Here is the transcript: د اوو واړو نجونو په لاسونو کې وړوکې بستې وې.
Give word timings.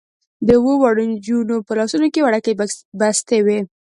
د 0.47 0.49
اوو 0.59 0.73
واړو 0.81 1.03
نجونو 1.11 1.55
په 1.67 1.71
لاسونو 1.79 2.07
کې 2.13 2.23
وړوکې 2.25 2.53
بستې 2.99 3.37
وې. 3.45 3.59